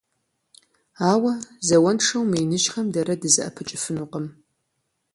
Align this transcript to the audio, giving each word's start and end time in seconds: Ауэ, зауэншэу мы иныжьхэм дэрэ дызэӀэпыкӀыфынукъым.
Ауэ, 1.11 1.33
зауэншэу 1.67 2.23
мы 2.29 2.37
иныжьхэм 2.43 2.87
дэрэ 2.93 3.15
дызэӀэпыкӀыфынукъым. 3.21 4.27